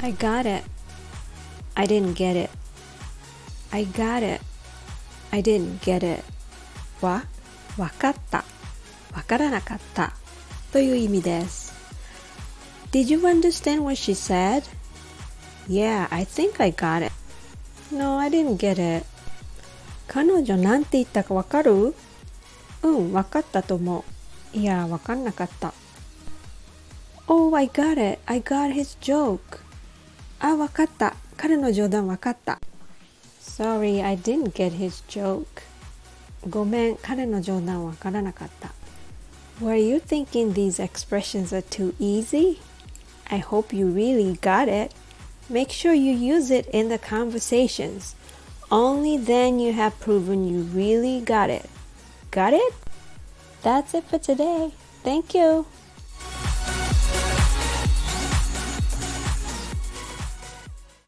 [0.00, 0.64] I got it.
[1.76, 2.50] I didn't get it.
[3.70, 4.40] I got it.
[5.30, 6.24] I didn't get it.
[7.02, 7.24] は、
[7.76, 8.44] わかった。
[9.14, 10.14] わからなかった。
[10.72, 11.74] という意味です。
[12.90, 14.64] Did you understand what she said?
[15.68, 17.12] Yeah, I think I got it.
[17.94, 19.04] No, I didn't get it.
[20.08, 21.94] 彼女なんて言ったかわかる
[22.82, 24.13] うん、わかったと思う。
[24.53, 25.73] いや、わかんなかった。
[27.27, 28.19] Oh, I got it.
[28.25, 29.59] I got his joke.
[30.39, 31.15] あ、わかった。
[31.37, 32.59] 彼の冗談わかった。
[33.41, 35.45] Sorry, I didn't get his joke.
[36.49, 38.71] ごめん、彼の冗談わからなかった。
[39.61, 42.59] Were you thinking these expressions are too easy?
[43.29, 44.95] I hope you really got it.
[45.49, 48.15] Make sure you use it in the conversations.
[48.71, 51.69] Only then you have proven you really got it.
[52.31, 52.73] Got it?
[53.64, 54.72] That's it for today.
[55.02, 55.64] Thank you.